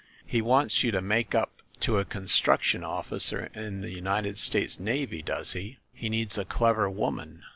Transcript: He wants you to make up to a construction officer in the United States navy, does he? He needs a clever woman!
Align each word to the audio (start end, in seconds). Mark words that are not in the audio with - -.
He 0.25 0.41
wants 0.41 0.81
you 0.83 0.89
to 0.93 0.99
make 0.99 1.35
up 1.35 1.61
to 1.81 1.99
a 1.99 2.05
construction 2.05 2.83
officer 2.83 3.51
in 3.53 3.81
the 3.81 3.91
United 3.91 4.39
States 4.39 4.79
navy, 4.79 5.21
does 5.21 5.53
he? 5.53 5.77
He 5.93 6.09
needs 6.09 6.39
a 6.39 6.43
clever 6.45 6.89
woman! 6.89 7.43